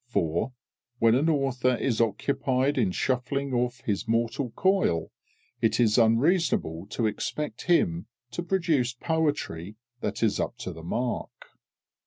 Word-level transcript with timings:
For, 0.07 0.51
when 0.97 1.13
an 1.13 1.29
author 1.29 1.75
is 1.75 2.01
occupied 2.01 2.75
in 2.75 2.91
shuffling 2.91 3.53
off 3.53 3.81
his 3.81 4.07
mortal 4.07 4.49
coil, 4.49 5.11
it 5.61 5.79
is 5.79 5.99
unreasonable 5.99 6.87
to 6.87 7.05
expect 7.05 7.65
him 7.65 8.07
to 8.31 8.41
produce 8.41 8.93
poetry 8.93 9.75
that 9.99 10.23
is 10.23 10.39
up 10.39 10.57
to 10.57 10.73
the 10.73 10.81
mark. 10.81 11.49